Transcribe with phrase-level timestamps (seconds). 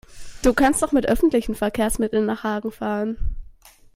[0.41, 3.19] Du kannst doch mit öffentlichen Verkehrsmitteln nach Hagen fahren